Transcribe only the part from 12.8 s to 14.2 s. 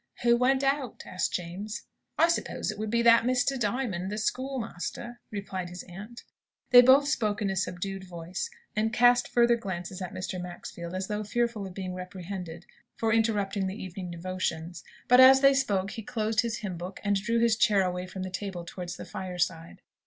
for interrupting the evening